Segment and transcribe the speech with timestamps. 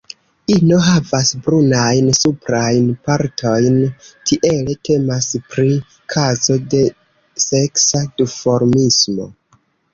[0.51, 3.77] Ino havas brunajn suprajn partojn,
[4.31, 5.69] tiele temas pri
[6.17, 6.83] kazo de
[7.47, 9.33] seksa duformismo.